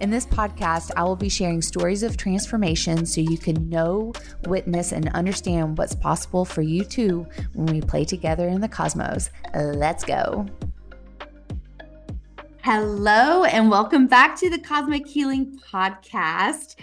[0.00, 4.12] In this podcast, I will be sharing stories of transformation so you can know,
[4.46, 9.30] witness, and understand what's possible for you too when we play together in the cosmos.
[9.54, 10.46] Let's go.
[12.62, 16.76] Hello, and welcome back to the Cosmic Healing Podcast.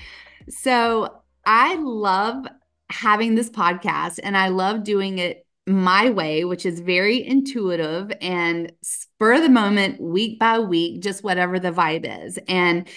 [0.47, 2.45] So, I love
[2.89, 8.71] having this podcast and I love doing it my way, which is very intuitive and
[8.81, 12.39] spur of the moment, week by week, just whatever the vibe is.
[12.47, 12.87] And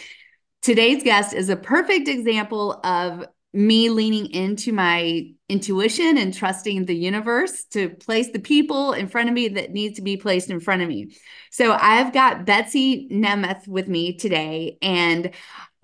[0.63, 6.97] today's guest is a perfect example of me leaning into my intuition and trusting the
[6.97, 10.59] universe to place the people in front of me that need to be placed in
[10.59, 11.15] front of me.
[11.51, 14.79] So I've got Betsi Nemeth with me today.
[14.81, 15.33] And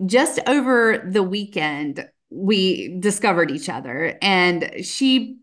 [0.03, 4.17] just over the weekend, we discovered each other.
[4.23, 5.37] And she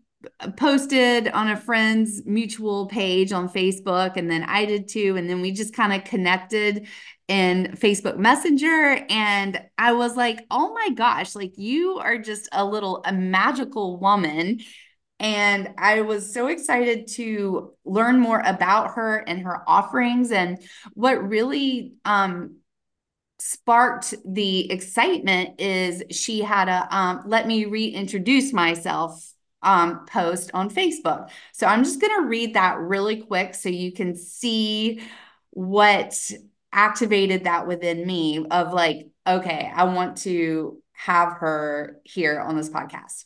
[0.57, 5.15] posted on a friend's mutual page on Facebook, and then I did too.
[5.15, 6.87] And then we just kind of connected
[7.27, 9.05] in Facebook Messenger.
[9.09, 13.99] And I was like, oh my gosh, like you are just a little, a magical
[13.99, 14.59] woman.
[15.19, 20.31] And I was so excited to learn more about her and her offerings.
[20.31, 20.59] And
[20.93, 22.57] what really um,
[23.39, 29.33] sparked the excitement is she had a um, let me reintroduce myself
[29.67, 31.29] um, post on Facebook.
[31.51, 35.01] So I'm just going to read that really quick so you can see
[35.49, 36.15] what
[36.71, 42.69] activated that within me of like, okay, I want to have her here on this
[42.69, 43.25] podcast.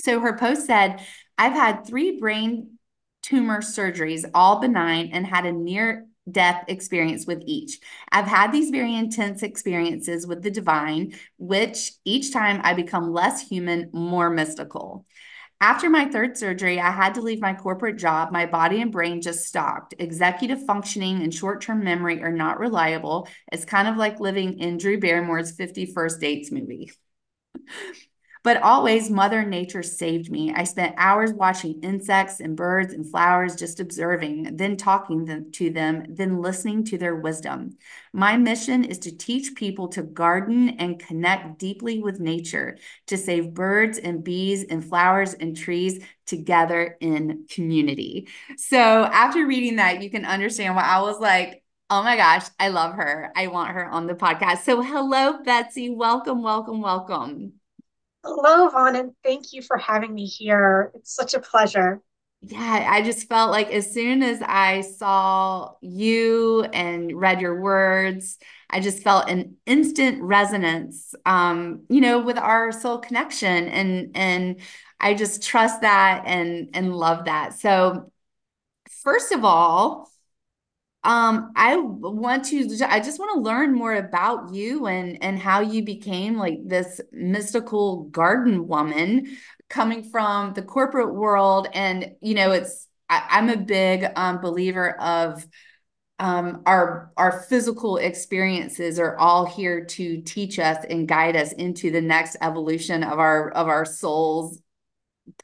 [0.00, 1.02] So her post said,
[1.36, 2.78] I've had three brain
[3.22, 7.80] tumor surgeries, all benign, and had a near death experience with each.
[8.12, 13.48] I've had these very intense experiences with the divine, which each time I become less
[13.48, 15.04] human, more mystical.
[15.60, 18.30] After my third surgery, I had to leave my corporate job.
[18.30, 19.92] My body and brain just stopped.
[19.98, 23.28] Executive functioning and short term memory are not reliable.
[23.50, 26.92] It's kind of like living in Drew Barrymore's 50 First Dates movie.
[28.42, 30.52] But always, Mother Nature saved me.
[30.54, 36.04] I spent hours watching insects and birds and flowers, just observing, then talking to them,
[36.08, 37.76] then listening to their wisdom.
[38.12, 42.78] My mission is to teach people to garden and connect deeply with nature,
[43.08, 48.28] to save birds and bees and flowers and trees together in community.
[48.56, 52.68] So, after reading that, you can understand why I was like, Oh my gosh, I
[52.68, 53.32] love her.
[53.34, 54.58] I want her on the podcast.
[54.58, 55.94] So, hello, Betsi.
[55.94, 57.57] Welcome, welcome, welcome.
[58.28, 60.92] Hello, Vaughn, and thank you for having me here.
[60.94, 62.02] It's such a pleasure.
[62.42, 68.36] Yeah, I just felt like as soon as I saw you and read your words,
[68.68, 74.60] I just felt an instant resonance, um, you know, with our soul connection, and and
[75.00, 77.54] I just trust that and and love that.
[77.54, 78.12] So,
[79.02, 80.10] first of all,
[81.04, 85.60] um, I want to, I just want to learn more about you and and how
[85.60, 89.38] you became like this mystical garden woman
[89.68, 91.68] coming from the corporate world.
[91.72, 95.46] And, you know, it's, I, am a big um, believer of
[96.18, 101.90] um, our our physical experiences are all here to teach us and guide us into
[101.92, 104.60] the next evolution of our of our souls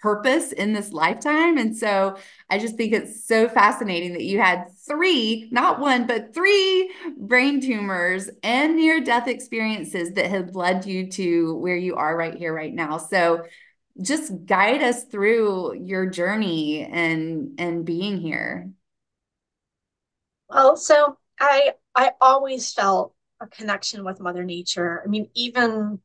[0.01, 1.59] purpose in this lifetime.
[1.59, 2.17] And so
[2.51, 7.61] I just think it's so fascinating that you had three, not one, but three brain
[7.61, 12.55] tumors and near death experiences that have led you to where you are right here,
[12.55, 12.99] right now.
[12.99, 13.45] So
[14.01, 18.71] just guide us through your journey and and being here.
[20.49, 25.03] Well, so I I always felt a connection with Mother Nature.
[25.05, 26.01] I mean, even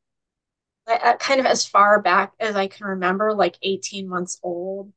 [1.19, 4.91] kind of as far back as I can remember, like 18 months old,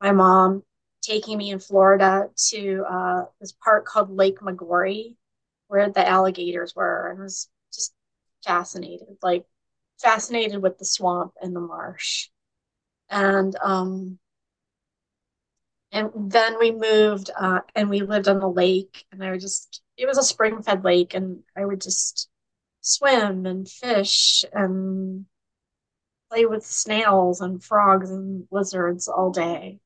[0.00, 0.62] my mom
[1.04, 5.16] taking me in Florida to uh, this park called Lake Maggiore,
[5.68, 7.94] where the alligators were, and was just
[8.44, 9.46] fascinated, like
[10.00, 12.28] fascinated with the swamp and the marsh.
[13.10, 14.18] And um,
[15.92, 19.82] and then we moved uh, and we lived on the lake, and I would just
[19.96, 22.28] it was a spring fed lake, and I would just
[22.82, 25.26] swim and fish and
[26.30, 29.80] play with snails and frogs and lizards all day.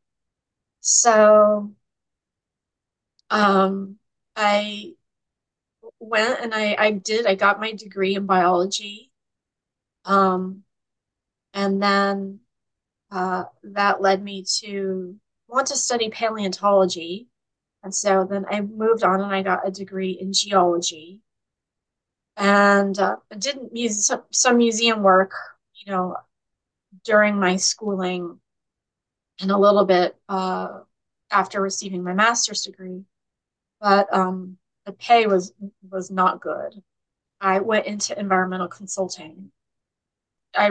[0.81, 1.71] So
[3.31, 3.99] um,
[4.37, 4.95] I
[6.01, 9.11] went and I, I did, I got my degree in biology.
[10.05, 10.65] Um,
[11.55, 12.41] And then
[13.13, 15.17] uh, that led me to
[15.49, 17.29] want to study paleontology.
[17.85, 21.23] And so then I moved on and I got a degree in geology
[22.37, 25.33] and uh, did muse- some, some museum work,
[25.75, 26.17] you know,
[27.05, 28.41] during my schooling
[29.41, 30.81] and a little bit uh,
[31.31, 33.05] after receiving my master's degree.
[33.81, 35.53] But um, the pay was
[35.89, 36.83] was not good.
[37.41, 39.53] I went into environmental consulting.
[40.55, 40.71] I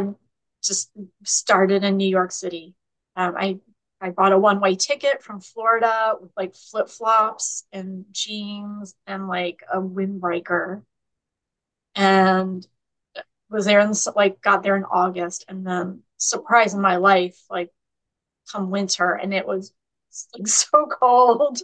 [0.64, 0.92] just
[1.24, 2.76] started in New York City.
[3.16, 3.60] Um, I
[4.02, 9.28] I bought a one way ticket from Florida with like flip flops and jeans and
[9.28, 10.84] like a windbreaker,
[11.96, 12.68] and
[13.50, 17.72] was there in like got there in August, and then surprise in my life, like
[18.52, 19.74] come winter, and it was
[20.38, 21.60] like so cold.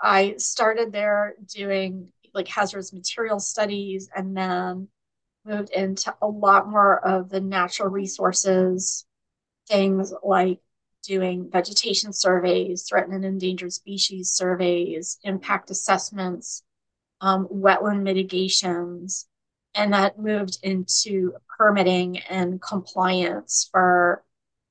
[0.00, 4.88] I started there doing like hazardous material studies, and then
[5.44, 9.06] moved into a lot more of the natural resources
[9.70, 10.60] things like
[11.02, 16.62] doing vegetation surveys, threatened and endangered species surveys, impact assessments,
[17.20, 19.26] um, wetland mitigations,
[19.74, 24.22] and that moved into permitting and compliance for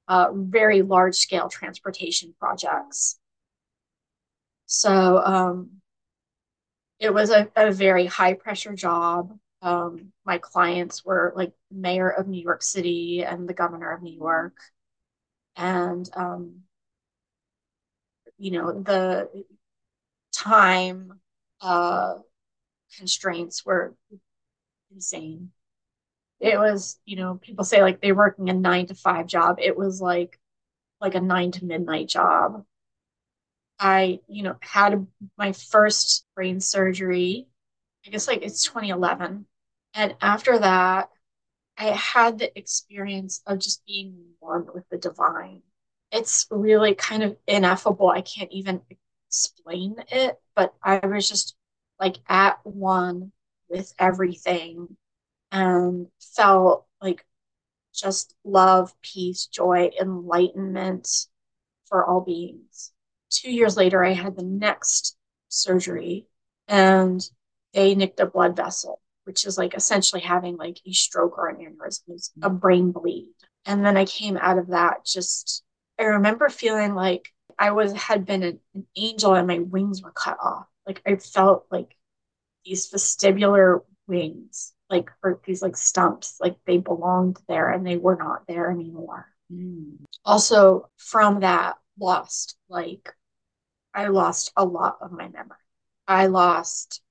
[0.09, 3.19] uh, very large scale transportation projects.
[4.65, 5.81] So um,
[6.99, 9.37] it was a, a very high pressure job.
[9.61, 14.15] Um, my clients were like mayor of New York City and the governor of New
[14.15, 14.57] York.
[15.55, 16.61] And, um,
[18.37, 19.29] you know, the
[20.33, 21.19] time
[21.61, 22.15] uh,
[22.97, 23.95] constraints were
[24.91, 25.51] insane.
[26.39, 29.57] It was, you know, people say like they're working a nine to five job.
[29.61, 30.39] It was like
[31.01, 32.65] like a nine to midnight job.
[33.79, 35.07] I, you know, had
[35.37, 37.47] my first brain surgery.
[38.05, 39.45] I guess like it's 2011.
[39.93, 41.09] And after that,
[41.77, 45.63] I had the experience of just being one with the divine.
[46.11, 48.09] It's really kind of ineffable.
[48.09, 48.81] I can't even
[49.29, 51.55] explain it, but I was just
[51.99, 53.33] like at one
[53.69, 54.97] with everything
[55.51, 57.25] and felt like
[57.93, 61.07] just love, peace, joy, enlightenment
[61.87, 62.91] for all beings.
[63.29, 65.17] Two years later, I had the next
[65.49, 66.27] surgery
[66.67, 67.21] and
[67.73, 71.57] they nicked a blood vessel, which is like essentially having like a stroke or an
[71.57, 72.57] aneurysm, a mm-hmm.
[72.57, 73.33] brain bleed.
[73.65, 75.63] And then I came out of that just,
[75.99, 80.11] I remember feeling like I was had been an, an angel and my wings were
[80.11, 80.65] cut off.
[80.87, 81.95] Like I felt like
[82.65, 88.15] these vestibular wings, like or these like stumps, like they belonged there and they were
[88.15, 89.27] not there anymore.
[89.51, 89.97] Mm.
[90.25, 93.13] Also, from that, lost like
[93.93, 95.57] I lost a lot of my memory.
[96.07, 97.01] I lost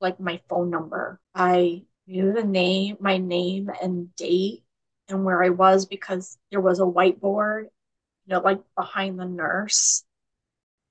[0.00, 1.20] like my phone number.
[1.34, 4.64] I knew the name, my name and date
[5.08, 7.70] and where I was because there was a whiteboard, you
[8.28, 10.04] know, like behind the nurse.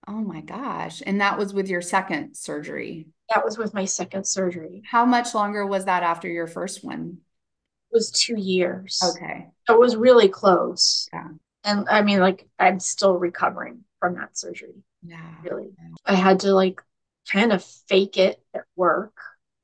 [0.08, 1.02] Oh my gosh.
[1.06, 3.08] And that was with your second surgery.
[3.30, 4.84] That was with my second surgery.
[4.90, 7.20] How much longer was that after your first one?
[7.92, 9.00] It was two years.
[9.04, 9.48] Okay.
[9.70, 11.08] It was really close.
[11.14, 11.30] Yeah.
[11.64, 14.84] And I mean, like, I'm still recovering from that surgery.
[15.06, 15.36] Yeah.
[15.44, 15.70] Really.
[16.06, 16.82] I had to like
[17.32, 19.14] kind of fake it at work.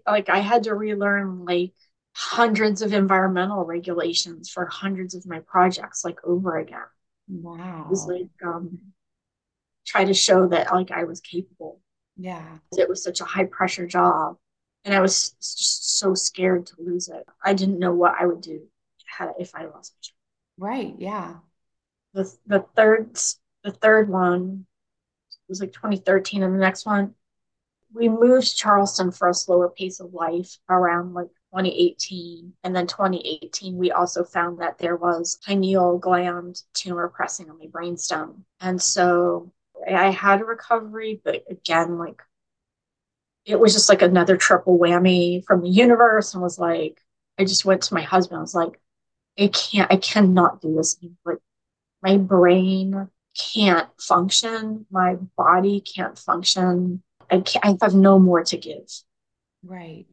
[0.08, 1.74] Like, I had to relearn like
[2.16, 6.80] hundreds of environmental regulations for hundreds of my projects, like over again.
[7.28, 7.84] Wow.
[7.86, 8.80] It was like, um,
[9.86, 11.82] try to show that like I was capable.
[12.20, 12.58] Yeah.
[12.78, 14.38] It was such a high pressure job.
[14.86, 17.26] And I was just so scared to lose it.
[17.44, 18.62] I didn't know what I would do
[19.40, 20.16] if I lost my job.
[20.58, 20.96] Right.
[20.98, 21.36] Yeah.
[22.14, 23.18] The the third
[23.64, 24.66] the third one
[25.48, 27.16] was like 2013, and the next one
[27.94, 32.54] we moved to Charleston for a slower pace of life around like 2018.
[32.64, 37.66] And then 2018, we also found that there was pineal gland tumor pressing on my
[37.66, 38.44] brainstem.
[38.60, 39.52] And so
[39.88, 42.22] I had a recovery, but again, like
[43.46, 47.02] it was just like another triple whammy from the universe and was like,
[47.38, 48.38] I just went to my husband.
[48.38, 48.80] I was like,
[49.40, 51.18] I can't, I cannot do this anymore.
[51.26, 51.40] Like,
[52.02, 53.10] my brain
[53.54, 54.86] can't function.
[54.92, 57.02] My body can't function.
[57.32, 58.90] I can't, I have no more to give.
[59.64, 60.06] Right.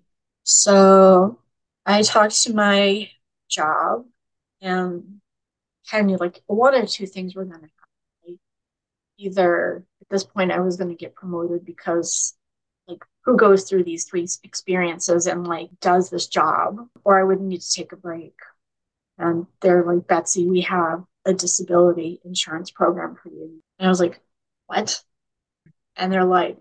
[0.44, 1.38] So
[1.84, 3.10] I talked to my
[3.48, 4.06] job
[4.60, 5.20] and
[5.90, 7.68] kind of like one or two things were going to.
[9.18, 12.36] Either at this point I was going to get promoted because
[12.86, 17.40] like who goes through these three experiences and like does this job or I would
[17.40, 18.34] need to take a break.
[19.18, 23.62] And they're like, Betsi, we have a disability insurance program for you.
[23.78, 24.20] And I was like,
[24.66, 25.02] what?
[25.96, 26.58] And they're like,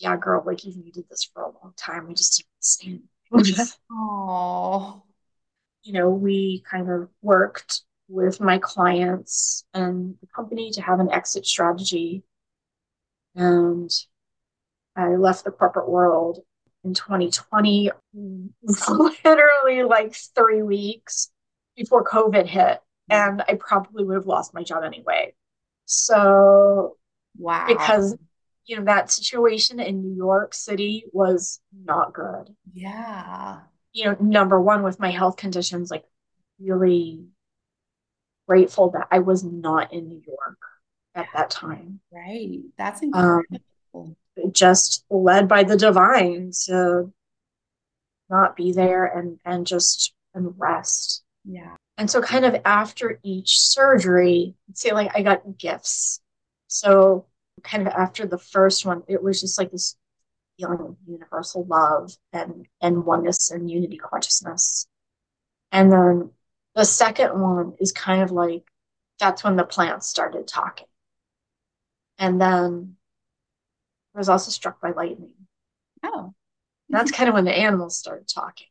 [0.00, 2.08] yeah, girl, like you've needed this for a long time.
[2.08, 2.44] We just
[2.80, 3.68] didn't understand.
[3.90, 5.02] oh.
[5.86, 11.10] you know, we kind of worked with my clients and the company to have an
[11.10, 12.22] exit strategy.
[13.34, 13.90] And
[14.94, 16.40] I left the corporate world
[16.84, 17.90] in 2020,
[19.24, 21.30] literally like three weeks
[21.76, 22.80] before COVID hit.
[23.08, 25.34] And I probably would have lost my job anyway.
[25.84, 26.96] So,
[27.38, 27.66] wow.
[27.68, 28.16] Because,
[28.64, 32.54] you know, that situation in New York City was not good.
[32.72, 33.58] Yeah.
[33.92, 36.04] You know, number one, with my health conditions, like
[36.58, 37.26] really
[38.46, 40.58] grateful that I was not in New York
[41.14, 42.00] at that time.
[42.12, 42.60] Right.
[42.78, 43.44] That's incredible.
[43.94, 44.16] Um,
[44.52, 47.12] just led by the divine to
[48.28, 51.22] not be there and and just and rest.
[51.44, 51.76] Yeah.
[51.98, 56.20] And so kind of after each surgery, say like I got gifts.
[56.68, 57.26] So
[57.62, 59.96] kind of after the first one, it was just like this
[60.58, 64.86] feeling of universal love and and oneness and unity consciousness.
[65.72, 66.30] And then
[66.76, 68.62] the second one is kind of like
[69.18, 70.86] that's when the plants started talking.
[72.18, 72.96] And then
[74.14, 75.32] I was also struck by lightning.
[76.02, 76.34] Oh.
[76.88, 78.68] That's kind of when the animals started talking.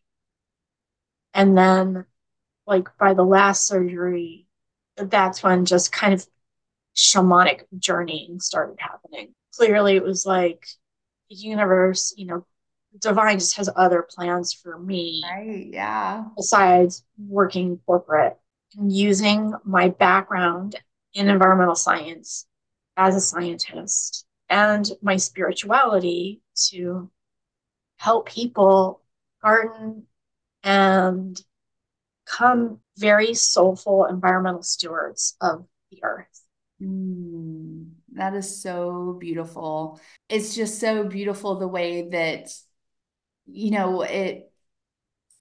[1.34, 2.06] And then,
[2.66, 4.48] like, by the last surgery,
[4.96, 6.26] that's when just kind of
[6.96, 9.34] shamanic journeying started happening.
[9.56, 10.66] Clearly, it was like
[11.30, 12.46] the universe, you know,
[13.00, 15.24] divine just has other plans for me.
[15.30, 15.68] Right.
[15.72, 16.26] Yeah.
[16.36, 18.38] Besides working corporate
[18.78, 20.76] and using my background
[21.14, 22.46] in environmental science
[22.98, 27.10] as a scientist and my spirituality to
[27.98, 29.02] help people
[29.42, 30.04] garden
[30.64, 31.42] and
[32.26, 36.42] come very soulful environmental stewards of the earth.
[36.82, 40.00] Mm, that is so beautiful.
[40.28, 42.52] It's just so beautiful the way that
[43.46, 44.52] you know, it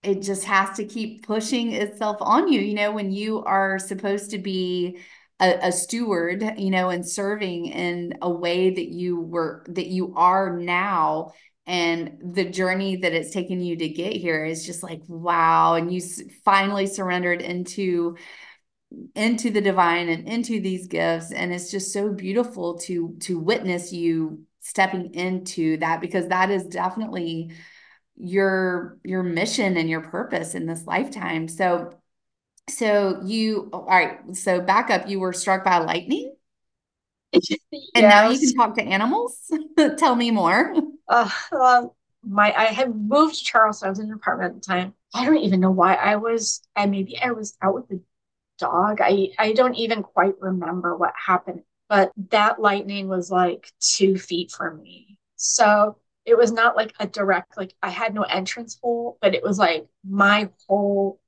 [0.02, 4.30] it just has to keep pushing itself on you, you know, when you are supposed
[4.30, 4.98] to be
[5.40, 10.14] a, a, steward, you know, and serving in a way that you were that you
[10.14, 11.32] are now
[11.66, 15.92] and the journey that it's taken you to get here is just like wow and
[15.92, 16.00] you
[16.44, 18.16] finally surrendered into
[19.14, 23.92] into the divine and into these gifts and it's just so beautiful to to witness
[23.92, 27.50] you stepping into that because that is definitely
[28.16, 31.48] your your mission and your purpose in this lifetime.
[31.48, 31.94] So
[32.68, 34.36] so you all right.
[34.36, 36.34] So back up you were struck by lightning?
[37.32, 37.58] Yes.
[37.94, 39.50] and now you can talk to animals?
[39.98, 40.74] Tell me more.
[41.06, 41.84] Uh,
[42.26, 44.94] my i had moved to charleston i was in an apartment at the time.
[45.12, 48.00] I don't even know why i was i maybe i was out with the
[48.58, 49.02] dog.
[49.02, 54.50] I i don't even quite remember what happened but that lightning was like two feet
[54.50, 55.18] from me.
[55.36, 59.42] So it was not like a direct like i had no entrance hole but it
[59.42, 61.20] was like my whole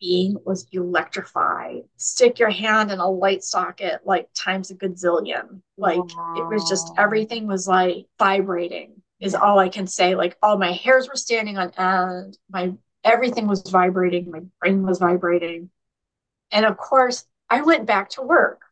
[0.00, 1.82] being was electrified.
[1.96, 5.60] Stick your hand in a light socket like times a gazillion.
[5.76, 6.34] Like wow.
[6.36, 10.14] it was just everything was like vibrating is all i can say.
[10.14, 12.38] Like all my hairs were standing on end.
[12.50, 12.72] My
[13.04, 14.30] everything was vibrating.
[14.30, 15.70] My brain was vibrating.
[16.50, 18.62] And of course i went back to work.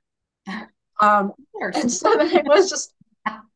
[1.01, 2.93] Um and so then it was just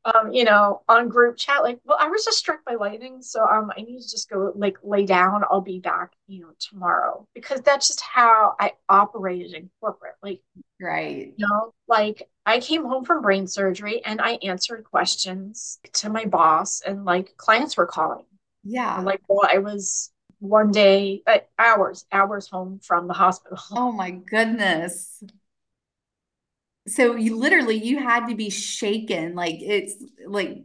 [0.05, 3.45] um, you know, on group chat, like, well, I was just struck by lightning, so
[3.45, 5.45] um, I need to just go like lay down.
[5.51, 10.15] I'll be back, you know, tomorrow because that's just how I operated in corporate.
[10.23, 10.41] Like,
[10.81, 16.11] right, you know, like I came home from brain surgery and I answered questions to
[16.11, 18.25] my boss, and like clients were calling.
[18.65, 20.11] Yeah, and, like, well, I was
[20.41, 23.59] one day, uh, hours, hours home from the hospital.
[23.71, 25.23] Oh my goodness
[26.87, 29.95] so you literally you had to be shaken like it's
[30.27, 30.63] like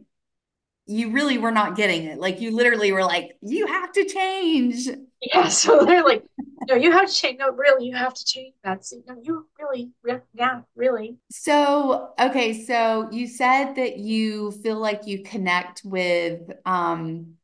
[0.88, 2.18] you really were not getting it.
[2.18, 4.88] Like you literally were like you have to change.
[5.22, 6.24] Yeah so they're like
[6.68, 7.40] no you have to change.
[7.40, 9.92] No really you have to change that's no you really
[10.34, 11.18] yeah really.
[11.30, 17.37] So okay so you said that you feel like you connect with um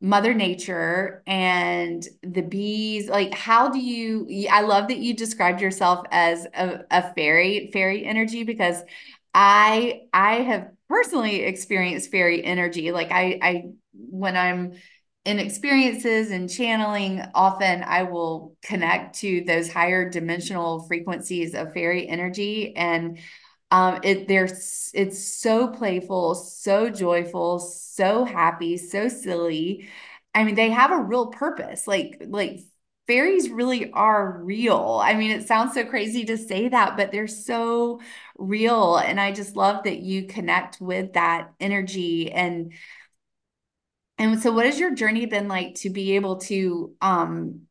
[0.00, 6.06] mother nature and the bees like how do you i love that you described yourself
[6.10, 8.82] as a, a fairy fairy energy because
[9.34, 12.92] i i have personally experienced fairy energy.
[12.92, 13.64] Like i i
[13.94, 14.72] when i'm
[15.24, 22.08] in experiences and channeling often i will connect to those higher dimensional frequencies of fairy
[22.08, 22.74] energy.
[22.76, 23.18] And
[23.70, 29.88] um, it there's it's so playful, so joyful, so happy, so silly.
[30.34, 31.86] I mean, they have a real purpose.
[31.86, 32.60] Like like
[33.06, 35.00] fairies really are real.
[35.02, 38.00] I mean, it sounds so crazy to say that, but they're so
[38.38, 38.96] real.
[38.96, 42.72] And I just love that you connect with that energy and
[44.18, 47.62] and so what has your journey been like to be able to um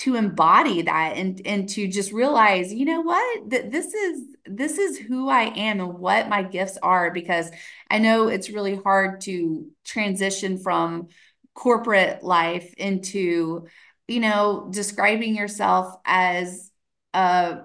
[0.00, 3.50] to embody that and and to just realize you know what?
[3.50, 7.50] That this is this is who i am and what my gifts are because
[7.90, 11.08] i know it's really hard to transition from
[11.54, 13.66] corporate life into
[14.08, 16.70] you know describing yourself as
[17.14, 17.58] a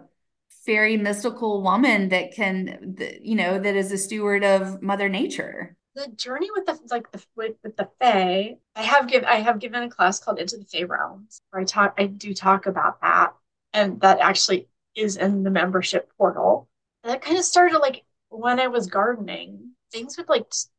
[0.66, 6.08] fairy mystical woman that can you know that is a steward of mother nature the
[6.10, 9.84] journey with the like the with, with the Fae, I have given I have given
[9.84, 13.34] a class called Into the Fae Realms where I talk I do talk about that,
[13.74, 16.68] and that actually is in the membership portal.
[17.04, 20.70] And that kind of started like when I was gardening, things would like just,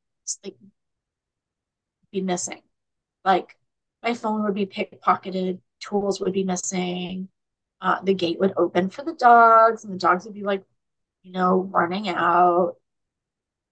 [0.45, 0.57] like
[2.13, 2.63] be missing,
[3.25, 3.57] like
[4.03, 7.29] my phone would be pickpocketed, tools would be missing,
[7.81, 10.65] uh, the gate would open for the dogs, and the dogs would be like,
[11.23, 12.77] you know, running out.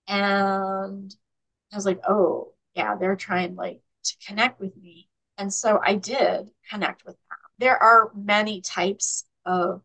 [0.07, 1.15] And
[1.75, 5.09] I was like, oh, yeah, they're trying like to connect with me.
[5.39, 7.39] And so I did connect with them.
[7.59, 9.83] There are many types of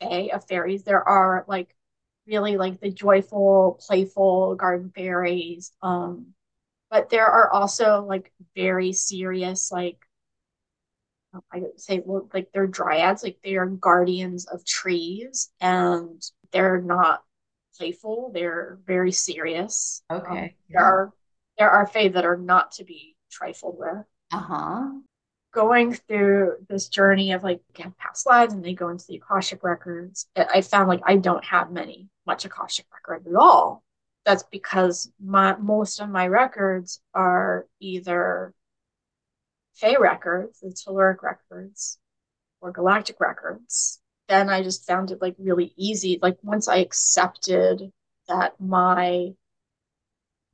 [0.00, 0.84] fae, of fairies.
[0.84, 1.74] There are like
[2.26, 5.72] really like the joyful, playful garden fairies.
[5.82, 6.34] Um,
[6.90, 9.98] but there are also like very serious, like
[11.52, 16.22] I would say, well, like they're dryads, like they are guardians of trees, and
[16.52, 17.24] they're not
[17.76, 18.30] playful.
[18.32, 20.02] They're very serious.
[20.08, 20.30] Okay.
[20.30, 20.82] Um, there yeah.
[20.82, 21.12] are
[21.58, 24.04] there are fae that are not to be trifled with.
[24.32, 24.90] Uh-huh.
[25.52, 27.60] Going through this journey of like
[27.98, 31.70] past lives and they go into the Akashic records, I found like I don't have
[31.70, 33.84] many much Akashic record at all.
[34.24, 38.52] That's because my most of my records are either
[39.74, 41.98] Fae records, the telluric records,
[42.60, 44.00] or galactic records.
[44.28, 46.18] Then I just found it like really easy.
[46.22, 47.92] Like once I accepted
[48.28, 49.34] that my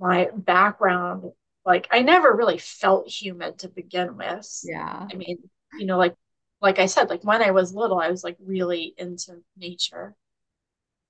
[0.00, 1.30] my background
[1.64, 4.60] like i never really felt human to begin with.
[4.64, 5.06] Yeah.
[5.10, 5.38] I mean
[5.78, 6.16] you know like
[6.60, 10.14] like i said like when i was little i was like really into nature.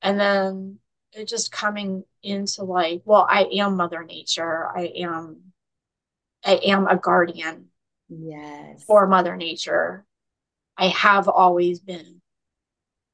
[0.02, 0.78] And then
[1.12, 4.66] it just coming into like well i am mother nature.
[4.66, 5.52] I am
[6.44, 7.66] i am a guardian
[8.08, 8.84] yes.
[8.84, 10.04] for mother nature.
[10.76, 12.20] I have always been.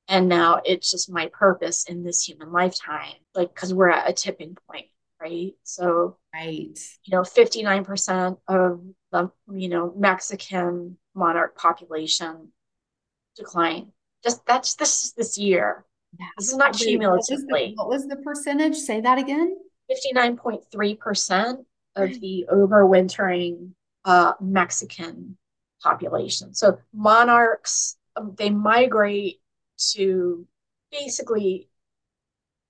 [0.08, 4.12] And now it's just my purpose in this human lifetime like because we're at a
[4.12, 4.86] tipping point
[5.20, 5.52] right?
[5.62, 8.80] So, right, you know, 59% of
[9.12, 12.52] the, you know, Mexican monarch population
[13.36, 13.92] decline.
[14.22, 15.84] Just that's this this year.
[16.18, 16.26] Yeah.
[16.38, 17.74] This is not cumulatively.
[17.76, 18.76] What was, the, what was the percentage?
[18.76, 19.56] Say that again.
[19.90, 21.64] 59.3%
[21.96, 23.70] of the overwintering
[24.04, 25.36] uh, Mexican
[25.82, 26.54] population.
[26.54, 29.40] So monarchs, um, they migrate
[29.92, 30.46] to
[30.90, 31.68] basically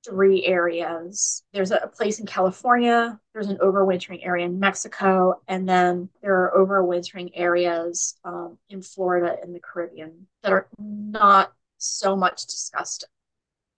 [0.06, 1.42] three areas.
[1.52, 6.54] There's a place in California, there's an overwintering area in Mexico, and then there are
[6.56, 13.04] overwintering areas um, in Florida and the Caribbean that are not so much discussed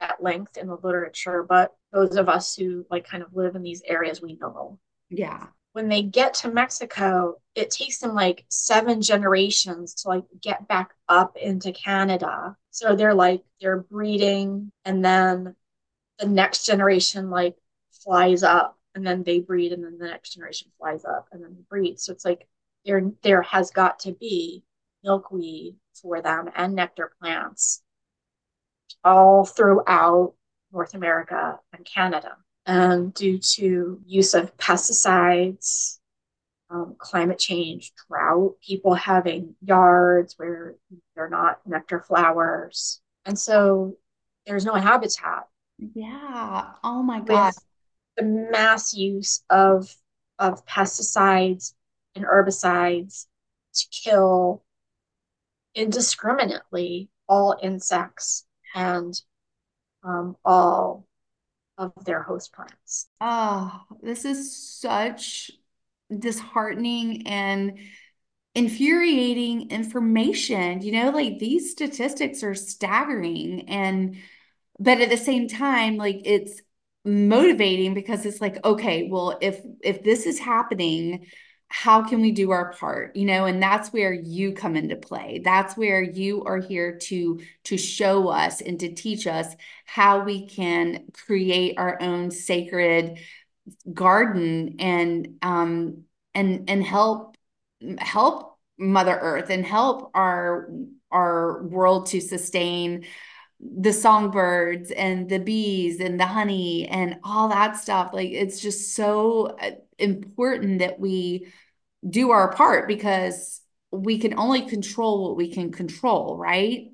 [0.01, 3.63] at length in the literature, but those of us who like kind of live in
[3.63, 4.79] these areas, we know.
[5.11, 5.47] Yeah.
[5.73, 10.91] When they get to Mexico, it takes them like seven generations to like get back
[11.09, 12.57] up into Canada.
[12.71, 15.55] So they're like, they're breeding and then
[16.19, 17.57] the next generation like
[18.05, 21.55] flies up and then they breed and then the next generation flies up and then
[21.55, 22.01] they breed.
[22.01, 22.49] So it's like
[22.85, 24.65] there there has got to be
[25.05, 27.83] milkweed for them and nectar plants
[29.05, 30.35] all throughout
[30.73, 32.37] north america and canada.
[32.67, 35.99] And due to use of pesticides
[36.71, 40.75] um, climate change drought people having yards where
[41.15, 43.01] they're not nectar flowers.
[43.25, 43.97] And so
[44.47, 45.47] there's no habitat
[45.79, 46.73] yeah.
[46.83, 47.55] Oh my God.
[48.17, 49.95] the mass use of
[50.39, 51.75] of pesticides
[52.15, 53.27] and herbicides
[53.75, 54.63] to kill
[55.75, 59.21] indiscriminately all insects and
[60.03, 61.07] um, all
[61.77, 63.09] of their host plants.
[63.21, 65.51] Oh, this is such
[66.17, 67.79] disheartening and
[68.55, 70.83] infuriating information.
[70.83, 74.17] You know, like these statistics are staggering and
[74.79, 76.61] but at the same time like it's
[77.05, 81.27] motivating because it's like okay well if if this is happening
[81.71, 83.15] how can we do our part?
[83.15, 85.43] You know and that's where you come into play.
[85.45, 90.47] That's where you are here to to show us and to teach us how we
[90.47, 93.19] can create our own sacred
[93.93, 97.37] garden and um and and help
[97.99, 100.71] help mother earth and help our
[101.11, 103.05] our world to sustain
[103.61, 108.95] the songbirds and the bees and the honey and all that stuff like it's just
[108.95, 111.49] so uh, important that we
[112.09, 116.93] do our part because we can only control what we can control, right?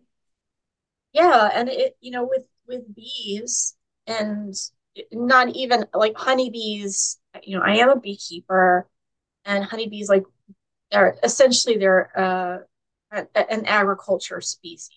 [1.13, 4.55] Yeah, and it you know with with bees and
[5.13, 8.89] not even like honeybees, you know, I am a beekeeper
[9.45, 10.25] and honeybees like
[10.91, 12.59] they're essentially they're uh,
[13.35, 14.91] an agriculture species.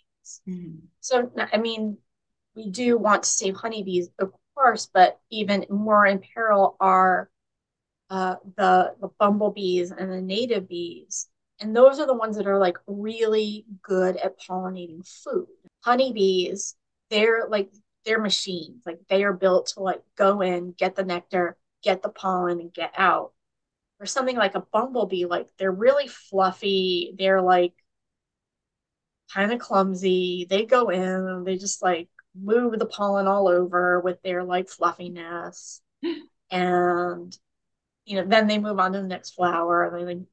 [0.47, 0.85] Mm-hmm.
[1.01, 1.97] So I mean,
[2.55, 7.29] we do want to save honeybees, of course, but even more in peril are
[8.09, 11.27] uh, the the bumblebees and the native bees,
[11.59, 15.47] and those are the ones that are like really good at pollinating food.
[15.81, 16.75] Honeybees,
[17.09, 17.69] they're like
[18.05, 22.09] they're machines, like they are built to like go in, get the nectar, get the
[22.09, 23.33] pollen, and get out.
[23.99, 27.15] Or something like a bumblebee, like they're really fluffy.
[27.17, 27.73] They're like
[29.33, 30.47] kind of clumsy.
[30.49, 34.69] They go in and they just like move the pollen all over with their like
[34.69, 35.81] fluffiness.
[36.51, 37.37] and
[38.05, 40.27] you know, then they move on to the next flower and then they, you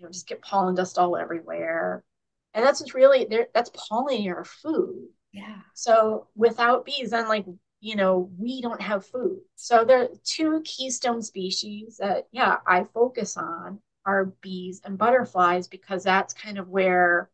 [0.00, 2.04] know, just get pollen dust all everywhere.
[2.52, 5.08] And that's just really that's pollinating our food.
[5.32, 5.60] Yeah.
[5.72, 7.46] So without bees, then like
[7.84, 9.40] you know, we don't have food.
[9.56, 15.68] So there are two keystone species that, yeah, I focus on are bees and butterflies
[15.68, 17.28] because that's kind of where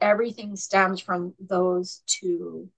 [0.00, 2.68] everything stems from those two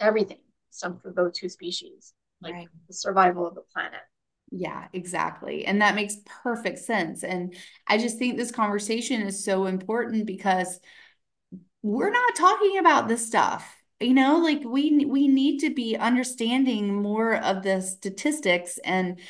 [0.00, 0.38] everything
[0.70, 2.68] stems from those two species like right.
[2.88, 4.00] the survival of the planet.
[4.50, 5.64] Yeah exactly.
[5.66, 7.24] And that makes perfect sense.
[7.24, 7.54] And
[7.86, 10.80] i just think this conversation is so important because
[11.82, 17.02] we're not talking about this stuff you know like we we need to be understanding
[17.02, 19.20] more of the statistics and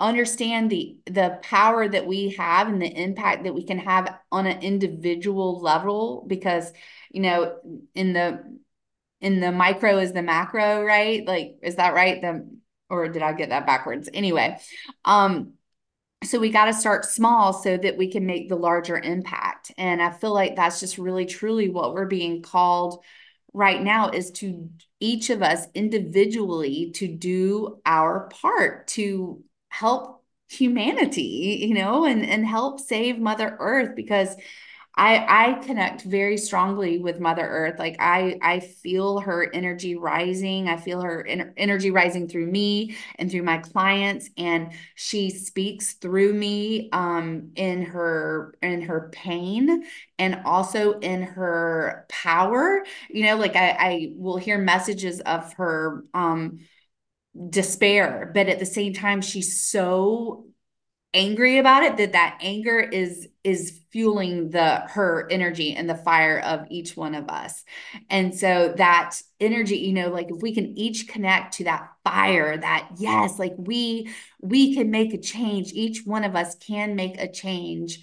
[0.00, 4.46] understand the the power that we have and the impact that we can have on
[4.46, 6.72] an individual level because
[7.10, 7.56] you know
[7.94, 8.42] in the
[9.20, 11.26] in the micro is the macro right?
[11.26, 12.20] Like is that right?
[12.20, 12.48] The
[12.88, 14.08] or did i get that backwards?
[14.12, 14.58] Anyway
[15.04, 15.52] um
[16.22, 19.72] so we got to start small so that we can make the larger impact.
[19.78, 23.04] And i feel like that's just really truly what we're being called
[23.52, 24.70] right now is to
[25.00, 32.46] each of us individually to do our part to help humanity, you know, and and
[32.46, 34.36] help save Mother Earth because
[34.96, 37.78] I I connect very strongly with Mother Earth.
[37.78, 40.68] Like I I feel her energy rising.
[40.68, 45.94] I feel her en- energy rising through me and through my clients and she speaks
[45.94, 49.84] through me um in her in her pain
[50.18, 52.84] and also in her power.
[53.08, 56.58] You know, like I I will hear messages of her um
[57.48, 60.44] despair but at the same time she's so
[61.12, 66.38] angry about it that that anger is is fueling the her energy and the fire
[66.38, 67.64] of each one of us.
[68.08, 72.56] And so that energy you know like if we can each connect to that fire
[72.56, 77.20] that yes like we we can make a change each one of us can make
[77.20, 78.00] a change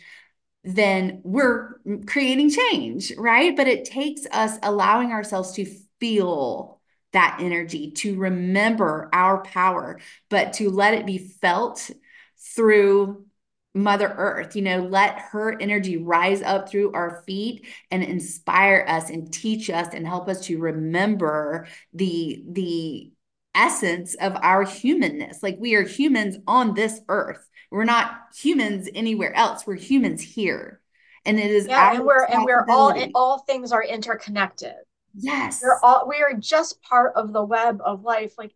[0.64, 3.56] then we're creating change right?
[3.56, 5.66] But it takes us allowing ourselves to
[6.02, 6.77] feel
[7.14, 11.90] that energy, to remember our power, but to let it be felt
[12.38, 13.26] through
[13.74, 19.10] Mother Earth, you know, let her energy rise up through our feet and inspire us
[19.10, 23.12] and teach us and help us to remember the the
[23.54, 25.42] essence of our humanness.
[25.44, 27.48] Like we are humans on this earth.
[27.72, 29.68] We're not humans anywhere else.
[29.68, 30.82] We're humans here.
[31.26, 34.76] And it is yeah, and we're and we're all all things are interconnected.
[35.18, 35.62] Yes.
[35.64, 38.34] We're all we are just part of the web of life.
[38.38, 38.54] Like,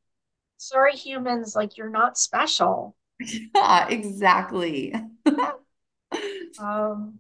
[0.57, 2.95] sorry, humans, like you're not special.
[3.55, 4.93] Yeah, exactly.
[6.59, 7.19] um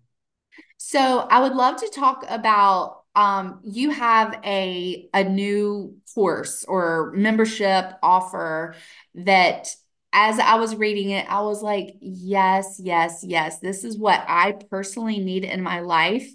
[0.77, 7.11] so I would love to talk about um you have a a new course or
[7.15, 8.75] membership offer
[9.15, 9.69] that
[10.13, 13.59] as I was reading it, I was like, yes, yes, yes.
[13.59, 16.29] This is what I personally need in my life.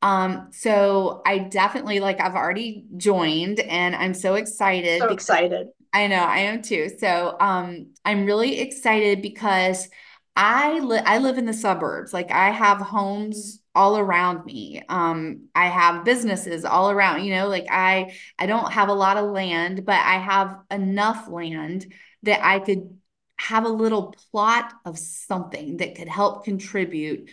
[0.00, 5.02] Um, so I definitely like I've already joined and I'm so excited.
[5.02, 5.68] So excited.
[5.92, 6.90] I know, I am too.
[6.98, 9.88] So um I'm really excited because
[10.36, 12.12] I li- I live in the suburbs.
[12.12, 14.82] Like I have homes all around me.
[14.88, 19.16] Um I have businesses all around, you know, like I I don't have a lot
[19.16, 22.98] of land, but I have enough land that I could
[23.36, 27.30] have a little plot of something that could help contribute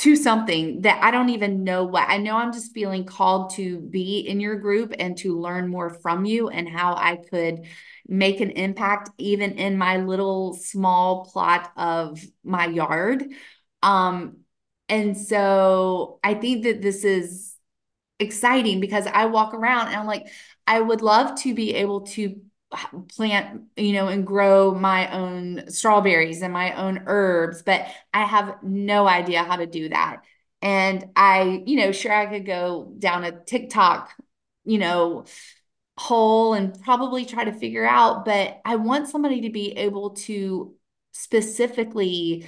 [0.00, 2.08] to something that I don't even know what.
[2.08, 5.90] I know I'm just feeling called to be in your group and to learn more
[5.90, 7.66] from you and how I could
[8.08, 13.24] make an impact even in my little small plot of my yard.
[13.82, 14.38] Um
[14.88, 17.54] and so I think that this is
[18.18, 20.28] exciting because I walk around and I'm like
[20.66, 22.40] I would love to be able to
[23.08, 28.62] plant, you know, and grow my own strawberries and my own herbs, but I have
[28.62, 30.22] no idea how to do that.
[30.62, 34.12] And I, you know, sure I could go down a TikTok,
[34.64, 35.24] you know,
[35.96, 40.74] hole and probably try to figure out, but I want somebody to be able to
[41.12, 42.46] specifically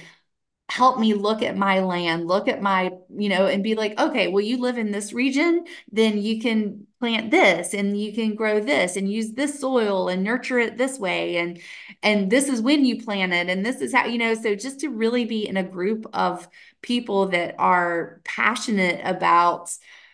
[0.73, 4.27] help me look at my land, look at my, you know, and be like, okay,
[4.27, 8.59] well, you live in this region, then you can plant this and you can grow
[8.59, 11.37] this and use this soil and nurture it this way.
[11.37, 11.61] And
[12.01, 13.49] and this is when you plant it.
[13.49, 16.47] And this is how, you know, so just to really be in a group of
[16.81, 19.69] people that are passionate about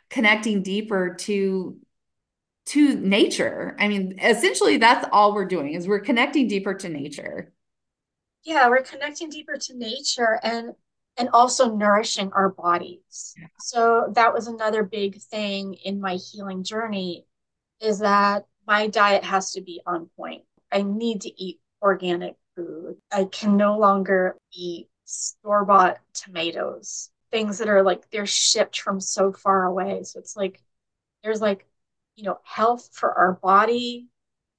[0.10, 1.78] connecting deeper to
[2.66, 3.78] to nature.
[3.80, 7.54] I mean, essentially that's all we're doing is we're connecting deeper to nature
[8.44, 10.74] yeah we're connecting deeper to nature and
[11.18, 13.36] and also nourishing our bodies.
[13.38, 13.48] Yeah.
[13.60, 17.26] so that was another big thing in my healing journey
[17.82, 20.44] is that my diet has to be on point.
[20.72, 22.96] I need to eat organic food.
[23.12, 29.32] I can no longer eat store-bought tomatoes things that are like they're shipped from so
[29.32, 30.04] far away.
[30.04, 30.62] So it's like
[31.24, 31.68] there's like
[32.16, 34.08] you know health for our body.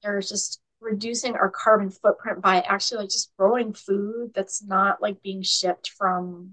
[0.03, 5.23] There's just reducing our carbon footprint by actually like just growing food that's not like
[5.23, 6.53] being shipped from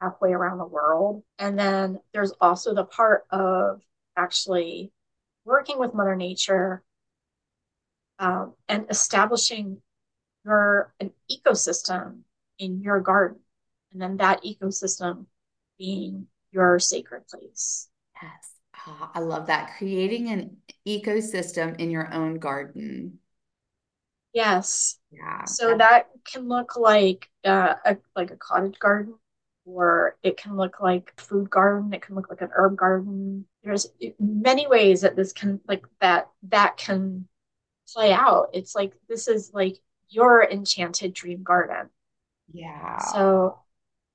[0.00, 1.22] halfway around the world.
[1.38, 3.80] And then there's also the part of
[4.16, 4.92] actually
[5.44, 6.82] working with Mother Nature
[8.18, 9.80] um, and establishing
[10.44, 12.20] your an ecosystem
[12.58, 13.40] in your garden,
[13.92, 15.26] and then that ecosystem
[15.78, 17.88] being your sacred place.
[18.22, 18.52] Yes.
[18.86, 19.76] Oh, I love that.
[19.78, 20.56] Creating an
[20.86, 23.18] ecosystem in your own garden.
[24.32, 24.98] Yes.
[25.10, 25.44] Yeah.
[25.44, 29.14] So that can look like uh, a like a cottage garden,
[29.64, 31.92] or it can look like a food garden.
[31.92, 33.46] It can look like an herb garden.
[33.64, 33.86] There's
[34.18, 37.26] many ways that this can like that that can
[37.92, 38.50] play out.
[38.52, 41.90] It's like this is like your enchanted dream garden.
[42.52, 42.98] Yeah.
[42.98, 43.58] So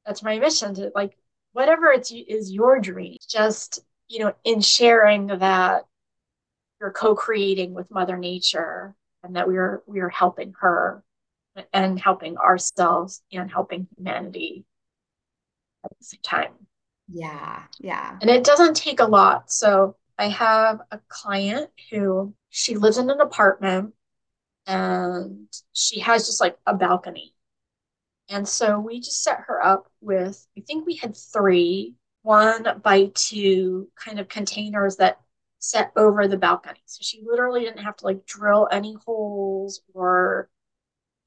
[0.06, 1.17] that's my mission to like
[1.54, 3.17] whatever it's is your dream.
[3.30, 5.86] Just you know, in sharing that
[6.80, 11.03] you're co-creating with Mother Nature and that we are we are helping her
[11.73, 14.65] and helping ourselves and helping humanity
[15.83, 16.53] at the same time.
[17.11, 18.17] Yeah, yeah.
[18.21, 19.51] And it doesn't take a lot.
[19.51, 23.93] So I have a client who she lives in an apartment
[24.65, 27.33] and she has just like a balcony.
[28.29, 33.11] And so we just set her up with, I think we had three, one by
[33.13, 35.19] two kind of containers that
[35.69, 36.82] set over the balcony.
[36.86, 40.49] So she literally didn't have to like drill any holes or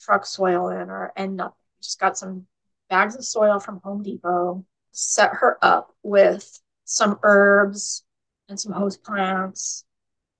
[0.00, 1.54] truck soil in or and nothing.
[1.82, 2.46] Just got some
[2.88, 8.04] bags of soil from Home Depot, set her up with some herbs
[8.48, 9.84] and some host plants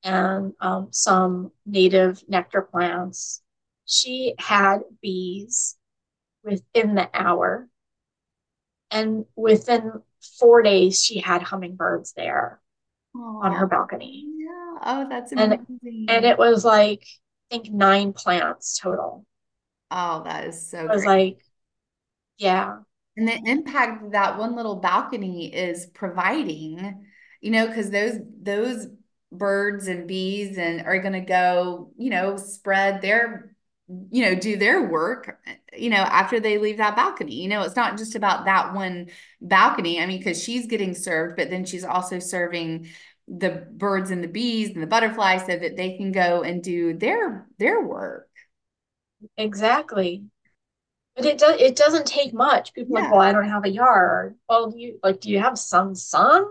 [0.03, 3.43] and um, some native nectar plants.
[3.85, 5.77] She had bees
[6.45, 7.69] within the hour.
[8.91, 9.93] And within
[10.39, 12.61] four days, she had hummingbirds there
[13.19, 13.45] Aww.
[13.45, 14.25] on her balcony.
[14.39, 14.79] Yeah.
[14.85, 15.67] Oh, that's amazing.
[15.83, 17.05] And, and, it was like,
[17.51, 19.27] I think nine plants total.
[19.91, 21.39] Oh, that is so It was like,
[22.39, 22.79] yeah.
[23.17, 27.07] And the impact that one little balcony is providing,
[27.41, 28.87] you know, because those those
[29.33, 33.57] birds and bees and are going to go, you know, spread their
[34.11, 35.41] you know, do their work,
[35.75, 37.37] you know, after they leave that balcony.
[37.37, 39.09] You know, it's not just about that one
[39.41, 39.99] balcony.
[39.99, 42.89] I mean, because she's getting served, but then she's also serving
[43.29, 46.95] the birds and the bees and the butterflies so that they can go and do
[46.95, 48.29] their their work.
[49.37, 50.25] Exactly.
[51.17, 52.73] But it does it doesn't take much.
[52.75, 53.05] People yeah.
[53.05, 54.37] like, well, I don't have a yard.
[54.49, 56.47] Well, do you like do you have some sun?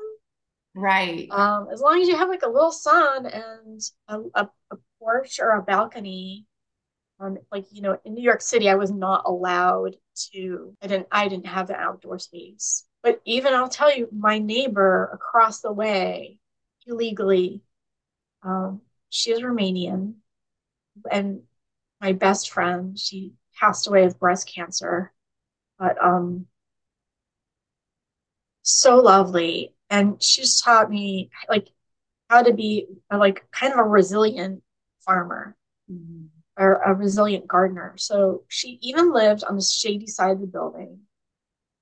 [0.76, 1.28] Right.
[1.32, 5.40] Um, as long as you have like a little sun and a, a, a porch
[5.40, 6.46] or a balcony,
[7.20, 9.96] um, like you know in new york city i was not allowed
[10.32, 14.38] to i didn't i didn't have the outdoor space but even i'll tell you my
[14.38, 16.38] neighbor across the way
[16.88, 17.62] illegally
[18.43, 20.15] um, she is romanian
[21.12, 21.41] and
[22.02, 25.12] my best friend she passed away with breast cancer
[25.80, 26.45] but um
[28.62, 31.69] so lovely and she's taught me like
[32.30, 34.62] how to be like kind of a resilient
[35.00, 35.56] farmer
[35.91, 36.26] mm-hmm
[36.58, 37.93] or a resilient gardener.
[37.97, 41.02] So she even lived on the shady side of the building.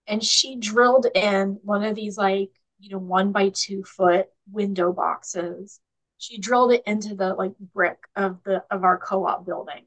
[0.07, 4.93] And she drilled in one of these like, you know, one by two foot window
[4.93, 5.79] boxes.
[6.17, 9.85] She drilled it into the like brick of the of our co-op building.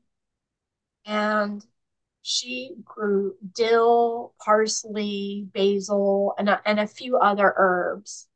[1.06, 1.64] And
[2.22, 8.28] she grew dill, parsley, basil, and a, and a few other herbs.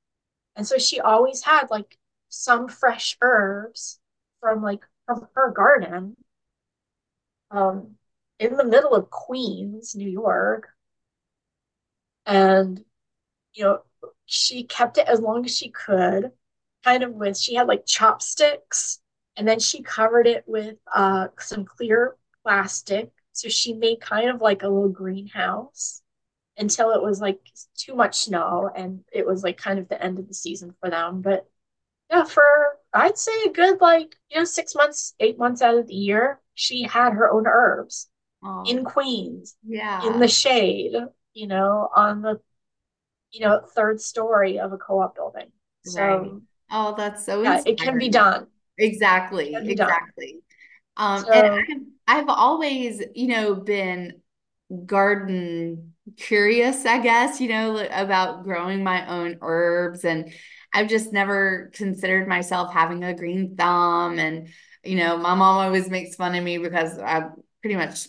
[0.56, 4.00] And so she always had like some fresh herbs
[4.40, 6.16] from like from her garden
[7.50, 7.96] um,
[8.38, 10.68] in the middle of Queens, New York.
[12.26, 12.84] And,
[13.54, 13.82] you know,
[14.32, 16.30] she kept it as long as she could,
[16.82, 18.98] kind of with, she had like chopsticks,
[19.36, 23.10] and then she covered it with uh, some clear plastic.
[23.32, 26.00] So she made kind of like a little greenhouse
[26.56, 27.40] until it was like
[27.76, 30.88] too much snow and it was like kind of the end of the season for
[30.88, 31.20] them.
[31.20, 31.46] But
[32.10, 32.42] yeah, for
[32.94, 36.40] I'd say a good like, you know, six months, eight months out of the year,
[36.54, 38.08] she had her own herbs
[38.42, 39.56] oh, in Queens.
[39.62, 40.06] Yeah.
[40.06, 40.94] In the shade,
[41.34, 42.40] you know, on the
[43.32, 45.50] you know, third story of a co-op building.
[45.84, 46.30] So right.
[46.70, 48.46] oh, that's so yeah, it can be done.
[48.78, 49.54] Exactly.
[49.54, 50.38] Exactly.
[50.96, 51.18] Done.
[51.18, 54.20] Um so, and I've, I've always, you know, been
[54.86, 60.04] garden curious, I guess, you know, about growing my own herbs.
[60.04, 60.32] And
[60.72, 64.18] I've just never considered myself having a green thumb.
[64.18, 64.48] And,
[64.84, 67.28] you know, my mom always makes fun of me because I
[67.60, 68.08] pretty much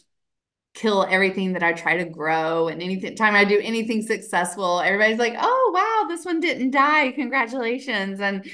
[0.73, 2.67] kill everything that I try to grow.
[2.67, 7.11] And anything time I do anything successful, everybody's like, oh, wow, this one didn't die.
[7.11, 8.19] Congratulations.
[8.19, 8.49] And,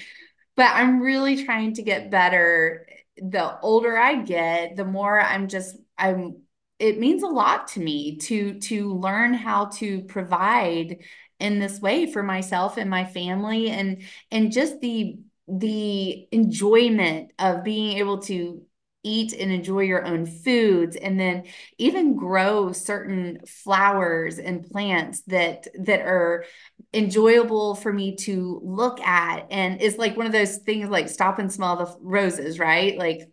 [0.55, 2.87] but I'm really trying to get better.
[3.17, 6.41] The older I get, the more I'm just, I'm
[6.79, 11.03] it means a lot to me to to learn how to provide
[11.39, 17.63] in this way for myself and my family and and just the the enjoyment of
[17.63, 18.61] being able to
[19.03, 21.43] eat and enjoy your own foods and then
[21.77, 26.45] even grow certain flowers and plants that that are
[26.93, 29.47] enjoyable for me to look at.
[29.51, 32.97] And it's like one of those things like stop and smell the roses right?
[32.97, 33.29] Like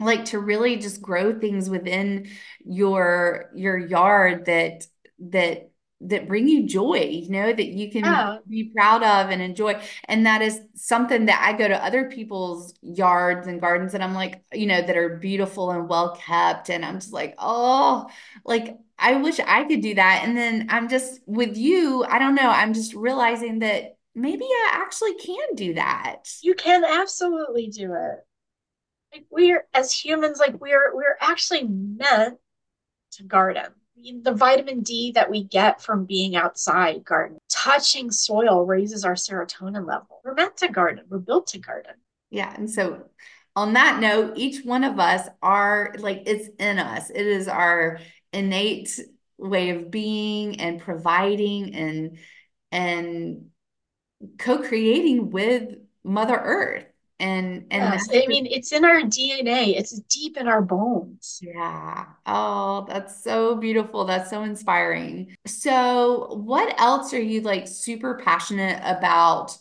[0.00, 2.28] like to really just grow things within
[2.64, 4.86] your your yard that
[5.30, 5.70] that
[6.04, 8.38] that bring you joy you know that you can yeah.
[8.48, 9.80] be proud of and enjoy.
[10.06, 14.14] And that is something that i go to other people's yards and gardens and i'm
[14.14, 16.70] like you know that are beautiful and well kept.
[16.70, 18.08] And i'm just like oh
[18.44, 20.22] like i wish i could do that.
[20.24, 24.70] And then i'm just with you i don't know i'm just realizing that maybe i
[24.72, 26.28] actually can do that.
[26.42, 28.26] You can absolutely do it.
[29.12, 32.38] Like we're as humans like we're we're actually meant
[33.12, 33.72] to garden
[34.22, 39.86] the vitamin D that we get from being outside garden, touching soil raises our serotonin
[39.86, 40.20] level.
[40.24, 41.04] We're meant to garden.
[41.08, 41.94] We're built to garden.
[42.30, 42.52] Yeah.
[42.54, 43.04] And so
[43.56, 47.10] on that note, each one of us are like it's in us.
[47.10, 48.00] It is our
[48.32, 48.98] innate
[49.38, 52.18] way of being and providing and
[52.72, 53.46] and
[54.38, 56.86] co-creating with Mother Earth
[57.24, 59.76] and and yes, I mean it's in our DNA.
[59.76, 61.40] It's deep in our bones.
[61.42, 62.04] Yeah.
[62.26, 64.04] Oh, that's so beautiful.
[64.04, 65.34] That's so inspiring.
[65.46, 69.56] So, what else are you like super passionate about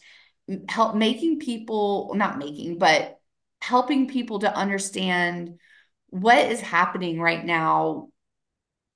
[0.67, 3.19] help making people not making, but
[3.61, 5.57] helping people to understand
[6.09, 8.09] what is happening right now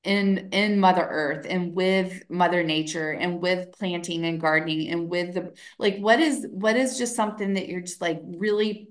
[0.07, 5.33] in in mother earth and with mother nature and with planting and gardening and with
[5.33, 8.89] the like what is what is just something that you're just like really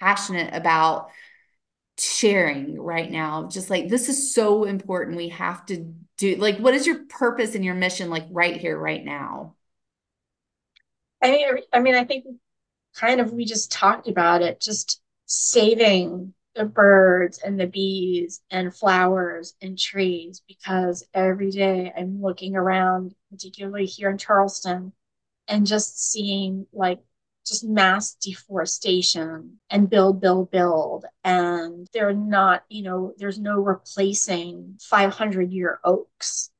[0.00, 1.10] passionate about
[1.98, 3.48] sharing right now?
[3.48, 5.16] Just like this is so important.
[5.16, 8.78] We have to do like what is your purpose and your mission like right here
[8.78, 9.56] right now?
[11.20, 12.24] I mean i mean i think
[12.96, 18.74] kind of we just talked about it just saving the birds and the bees and
[18.74, 24.92] flowers and trees because every day I'm looking around, particularly here in Charleston,
[25.48, 27.00] and just seeing like
[27.46, 31.04] just mass deforestation and build, build, build.
[31.24, 36.51] And they're not, you know, there's no replacing 500 year oaks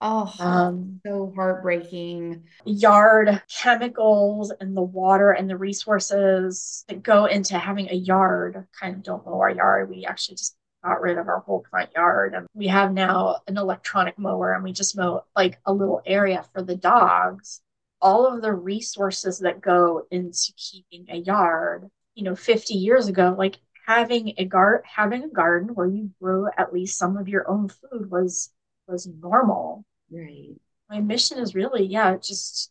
[0.00, 2.44] Oh, um, so heartbreaking.
[2.64, 8.94] Yard chemicals and the water and the resources that go into having a yard kind
[8.94, 9.90] of don't mow our yard.
[9.90, 12.34] We actually just got rid of our whole front yard.
[12.34, 16.44] And we have now an electronic mower and we just mow like a little area
[16.52, 17.60] for the dogs.
[18.00, 23.34] All of the resources that go into keeping a yard, you know, 50 years ago,
[23.36, 23.56] like
[23.88, 27.68] having a gar having a garden where you grew at least some of your own
[27.68, 28.52] food was
[28.86, 29.84] was normal.
[30.10, 30.56] Right.
[30.88, 32.70] My mission is really, yeah, just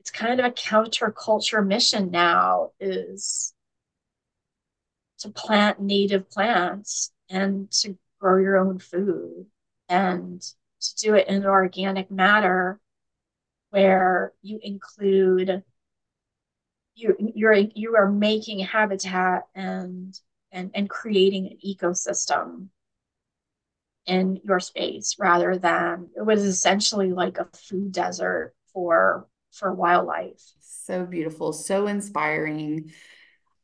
[0.00, 3.52] it's kind of a counterculture mission now is
[5.18, 9.46] to plant native plants and to grow your own food
[9.88, 12.80] and to do it in an organic manner
[13.70, 15.62] where you include
[16.94, 20.18] you you're you are making habitat and
[20.52, 22.68] and and creating an ecosystem
[24.08, 30.42] in your space rather than it was essentially like a food desert for for wildlife.
[30.60, 32.90] So beautiful so inspiring.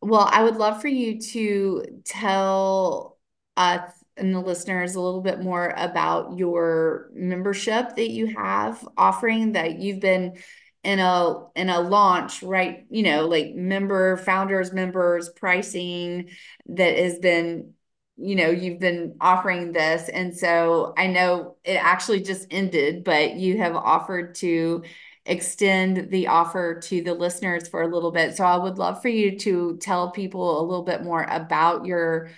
[0.02, 3.18] Well, I would love for you to tell
[3.56, 9.52] us and the listeners a little bit more about your membership that you have offering
[9.52, 10.36] that you've been
[10.84, 12.84] in a in a launch right?
[12.90, 16.28] You know like member founders members pricing
[16.66, 17.72] that has been
[18.16, 20.08] you know you've been offering this.
[20.08, 24.82] And so i know it actually just ended but you have offered to
[25.26, 28.36] extend the offer to the listeners for a little bit.
[28.36, 32.30] So i would love for you to tell people a little bit more about your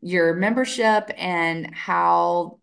[0.00, 2.58] your membership and how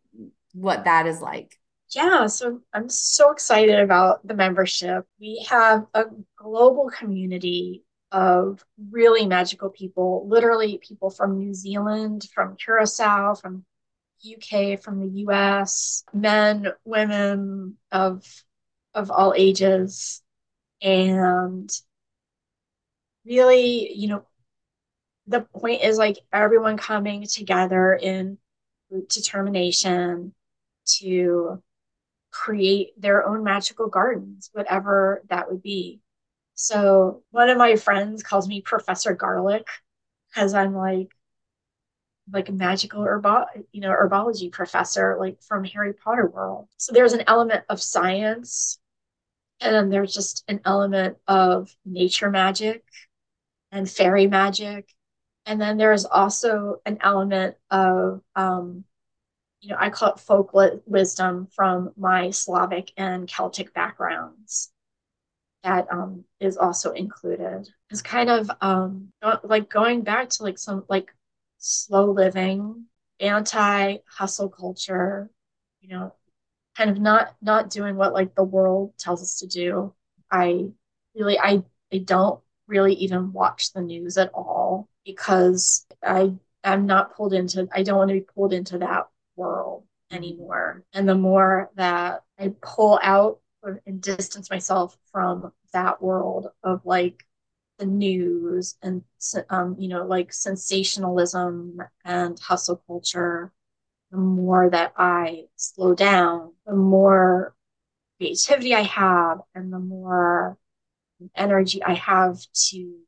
[0.54, 1.58] what that is like.
[1.96, 5.08] Yeah, so I'm so excited about the membership.
[5.20, 6.06] We have a
[6.36, 13.66] global community of really magical people, literally people from New Zealand, from Curacao, from
[14.22, 18.26] UK, from the US, men, women of
[18.94, 20.22] of all ages.
[20.82, 21.70] And
[23.26, 24.26] really, you know,
[25.28, 28.38] the point is like everyone coming together in
[29.10, 30.34] determination
[30.86, 31.62] to
[32.32, 36.02] create their own magical gardens, whatever that would be.
[36.62, 39.66] So one of my friends calls me Professor Garlic
[40.28, 41.10] because I'm like
[42.30, 46.68] like a magical herbo you know herbology professor like from Harry Potter world.
[46.76, 48.78] So there's an element of science
[49.62, 52.84] and then there's just an element of nature magic
[53.72, 54.94] and fairy magic.
[55.46, 58.84] And then there's also an element of um,
[59.62, 60.52] you know, I call it folk
[60.86, 64.74] wisdom from my Slavic and Celtic backgrounds
[65.64, 67.70] that um, is also included.
[67.90, 69.12] It's kind of um,
[69.44, 71.14] like going back to like some like
[71.58, 72.86] slow living,
[73.20, 75.30] anti hustle culture,
[75.82, 76.14] you know,
[76.76, 79.94] kind of not not doing what like the world tells us to do.
[80.32, 80.70] I
[81.16, 86.34] really I I don't really even watch the news at all because I
[86.64, 90.84] I'm not pulled into I don't want to be pulled into that world anymore.
[90.94, 97.26] And the more that I pull out and distance myself from that world of like
[97.78, 99.04] the news and
[99.50, 103.54] um, you know like sensationalism and hustle culture
[104.12, 107.56] the more that i slow down the more
[108.18, 110.58] creativity i have and the more
[111.36, 113.00] energy i have to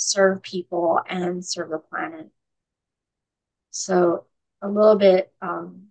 [0.00, 2.30] serve people and serve the planet.
[3.70, 4.24] So
[4.62, 5.89] a little bit um,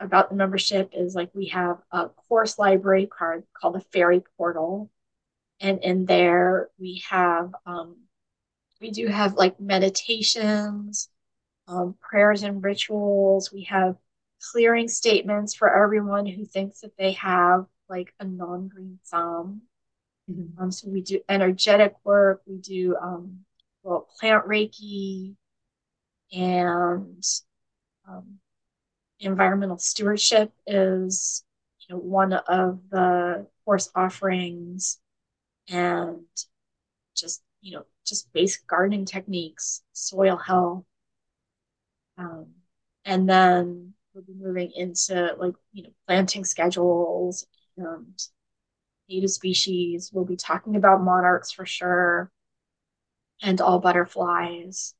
[0.00, 4.90] about the membership is like we have a course library card called the Fairy Portal.
[5.60, 7.96] And in there we have, um,
[8.80, 11.08] we do have like meditations,
[11.66, 13.52] um, prayers and rituals.
[13.52, 13.96] We have
[14.52, 19.62] clearing statements for everyone who thinks that they have like a non green thumb.
[20.30, 20.62] Mm-hmm.
[20.62, 23.40] Um, so we do energetic work, we do um,
[23.82, 25.34] well, plant Reiki,
[26.32, 27.24] and
[28.06, 28.38] um,
[29.20, 31.44] environmental stewardship is
[31.88, 34.98] you know, one of the course offerings
[35.68, 36.20] and
[37.16, 40.84] just you know just basic gardening techniques soil health.
[42.16, 42.46] Um,
[43.04, 47.46] and then we'll be moving into like you know planting schedules
[47.76, 48.20] and
[49.08, 50.10] native species.
[50.12, 52.30] We'll be talking about monarchs for sure
[53.42, 54.94] and all butterflies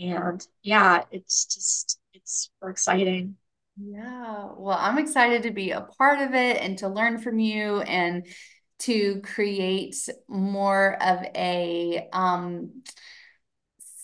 [0.00, 3.36] and yeah it's just it's super exciting.
[3.76, 4.50] Yeah.
[4.56, 8.26] Well i'm excited to be a part of it and to learn from you and
[8.80, 9.96] to create
[10.28, 12.82] more of a um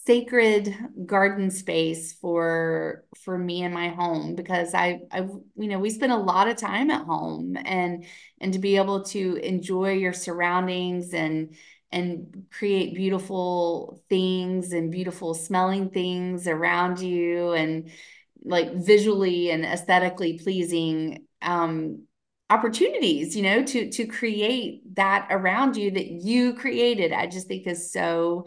[0.06, 0.74] sacred
[1.04, 6.12] garden space for for me and my home because I I you know we spend
[6.12, 8.06] a lot of time at home and
[8.40, 11.54] and to be able to enjoy your surroundings and
[11.90, 17.90] and create beautiful things and beautiful smelling things around you and
[18.44, 22.02] like visually and aesthetically pleasing um
[22.50, 27.66] opportunities you know to to create that around you that you created i just think
[27.66, 28.46] is so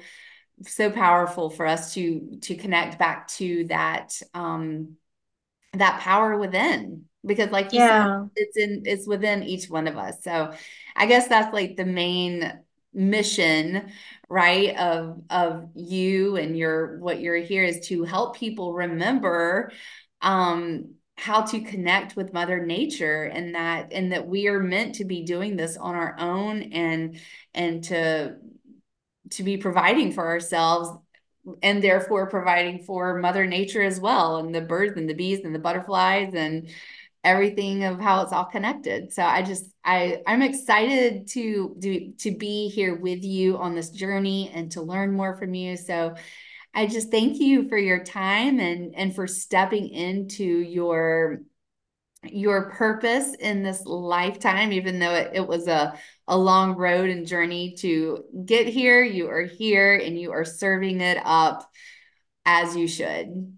[0.64, 4.96] so powerful for us to to connect back to that um
[5.74, 8.22] that power within because like you yeah.
[8.22, 10.52] said it's in it's within each one of us so
[10.96, 12.60] i guess that's like the main
[12.94, 13.92] mission
[14.30, 19.72] right of of you and your what you're here is to help people remember
[20.22, 25.06] um how to connect with mother nature and that and that we are meant to
[25.06, 27.20] be doing this on our own and
[27.54, 28.36] and to
[29.30, 30.90] to be providing for ourselves
[31.62, 35.54] and therefore providing for mother nature as well and the birds and the bees and
[35.56, 36.70] the butterflies and
[37.24, 39.14] everything of how it's all connected.
[39.14, 43.90] So I just I I'm excited to do to be here with you on this
[43.90, 45.78] journey and to learn more from you.
[45.78, 46.16] So
[46.74, 51.42] I just thank you for your time and and for stepping into your
[52.24, 55.98] your purpose in this lifetime even though it, it was a
[56.28, 61.02] a long road and journey to get here you are here and you are serving
[61.02, 61.68] it up
[62.46, 63.58] as you should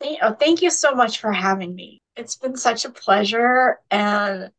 [0.00, 2.00] Oh, thank you so much for having me.
[2.16, 4.50] It's been such a pleasure and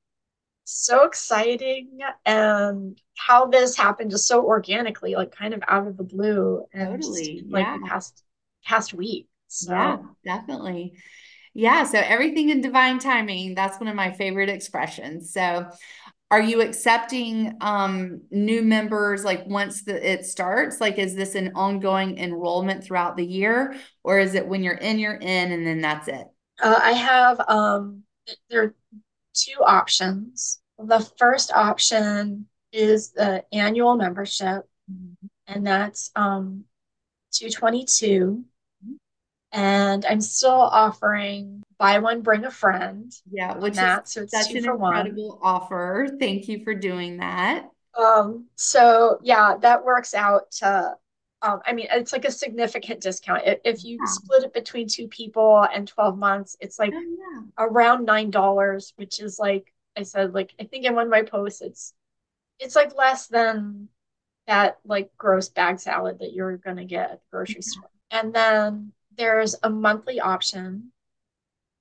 [0.65, 6.03] so exciting and how this happened just so organically, like kind of out of the
[6.03, 7.43] blue and totally.
[7.49, 7.77] like yeah.
[7.77, 8.23] the past
[8.63, 9.27] past week.
[9.47, 10.93] So yeah, definitely.
[11.53, 11.83] Yeah.
[11.83, 15.33] So everything in divine timing, that's one of my favorite expressions.
[15.33, 15.67] So
[16.31, 21.51] are you accepting um, new members like once the, it starts like is this an
[21.55, 25.81] ongoing enrollment throughout the year or is it when you're in you're in and then
[25.81, 26.27] that's it
[26.61, 28.03] uh, i have um,
[28.49, 28.75] there are
[29.33, 35.27] two options the first option is the annual membership mm-hmm.
[35.47, 36.63] and that's um,
[37.33, 38.43] 222
[38.85, 38.93] mm-hmm.
[39.51, 43.11] and i'm still offering buy one, bring a friend.
[43.31, 45.39] Yeah, which that, is so it's such an incredible one.
[45.41, 46.09] offer.
[46.19, 47.69] Thank you for doing that.
[47.97, 50.95] Um, so yeah, that works out to
[51.41, 53.43] um, I mean, it's like a significant discount.
[53.63, 54.05] If you yeah.
[54.11, 57.41] split it between two people and 12 months, it's like oh, yeah.
[57.57, 61.23] around nine dollars, which is like I said, like I think in one of my
[61.23, 61.93] posts, it's
[62.59, 63.87] it's like less than
[64.47, 67.61] that like gross bag salad that you're gonna get at the grocery yeah.
[67.61, 67.89] store.
[68.11, 70.91] And then there's a monthly option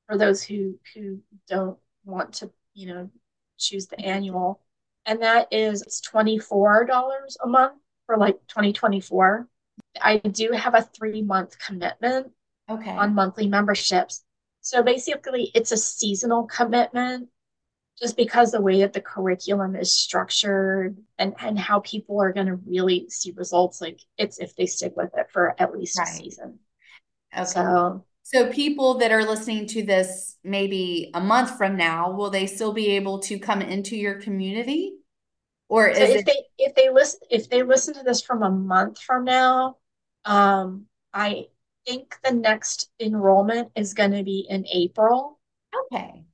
[0.09, 3.11] for those who who don't want to you know
[3.59, 4.11] choose the mm-hmm.
[4.11, 4.61] annual.
[5.07, 7.75] And that is it's $24 a month
[8.07, 9.49] for like 2024
[10.03, 12.31] i do have a three month commitment
[12.71, 12.91] okay.
[12.91, 14.25] on monthly memberships.
[14.61, 17.29] So basically it's a seasonal commitment
[18.01, 22.47] just because the way that the curriculum is structured and, and how people are going
[22.47, 23.81] to really see results.
[23.81, 26.09] Like it's if they stick with it for at least right.
[26.09, 26.59] a season.
[27.35, 27.45] Okay.
[27.45, 32.47] so so people that are listening to this maybe a month from now, will they
[32.47, 34.93] still be able to come into your community?
[35.71, 38.51] Or so if it- they if they listen if they listen to this from a
[38.51, 39.79] month from now,
[40.27, 41.47] um, I
[41.87, 45.41] think the next enrollment is going to be in April.
[45.87, 46.27] Okay.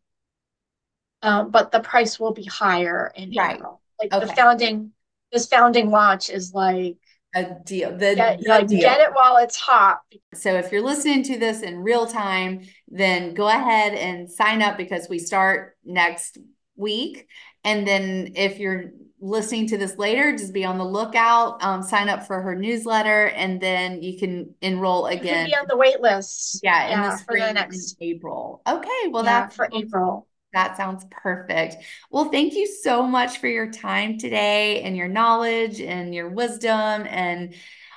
[1.23, 3.55] Um, but the price will be higher in right.
[3.55, 3.81] April.
[4.01, 4.27] Like okay.
[4.27, 4.91] the founding,
[5.31, 6.97] this founding launch is like
[7.35, 7.91] a deal.
[7.91, 8.81] The, get, the like, deal.
[8.81, 10.01] get it while it's hot.
[10.35, 14.77] So if you're listening to this in real time, then go ahead and sign up
[14.77, 16.39] because we start next
[16.77, 17.27] week.
[17.65, 21.63] And then if you're listening to this later, just be on the lookout.
[21.63, 25.47] Um, sign up for her newsletter, and then you can enroll again.
[25.47, 26.61] be on the wait list.
[26.63, 28.63] Yeah, yeah in the spring, for the next April.
[28.67, 30.29] Okay, well yeah, that's for April.
[30.55, 31.77] That sounds perfect.
[32.11, 37.07] Well, thank you so much for your time today and your knowledge and your wisdom.
[37.09, 37.55] And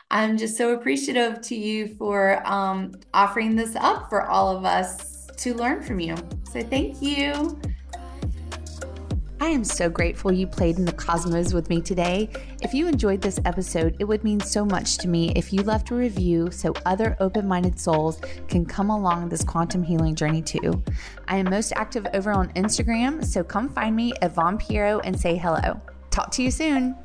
[0.09, 5.27] I'm just so appreciative to you for um, offering this up for all of us
[5.37, 6.15] to learn from you.
[6.51, 7.59] So thank you.
[9.39, 12.29] I am so grateful you played in the cosmos with me today.
[12.63, 15.91] If you enjoyed this episode, it would mean so much to me if you left
[15.91, 20.81] a review so other open minded souls can come along this quantum healing journey too.
[21.27, 25.17] I am most active over on Instagram, so come find me at Vaughn Pierro and
[25.17, 25.79] say hello.
[26.09, 26.95] Talk to you soon.